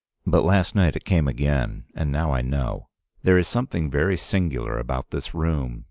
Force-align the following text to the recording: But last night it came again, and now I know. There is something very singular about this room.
But 0.25 0.41
last 0.43 0.73
night 0.73 0.95
it 0.95 1.05
came 1.05 1.27
again, 1.27 1.83
and 1.93 2.11
now 2.11 2.31
I 2.33 2.41
know. 2.41 2.87
There 3.21 3.37
is 3.37 3.47
something 3.47 3.91
very 3.91 4.17
singular 4.17 4.79
about 4.79 5.11
this 5.11 5.35
room. 5.35 5.79